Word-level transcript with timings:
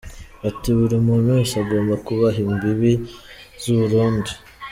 Ati 0.49 0.67
"Buri 0.77 0.95
muntu 1.07 1.27
wese 1.35 1.53
agomba 1.63 1.93
kubaha 2.05 2.39
imbibi 2.45 2.93
z’u 3.61 3.75
Burundi. 3.79 4.31